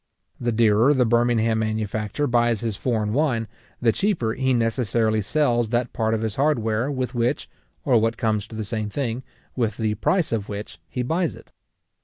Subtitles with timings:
[0.39, 3.47] The dearer the Birmingham manufacturer buys his foreign wine,
[3.79, 7.47] the cheaper he necessarily sells that part of his hardware with which,
[7.85, 9.21] or, what comes to the same thing,
[9.55, 11.51] with the price of which, he buys it.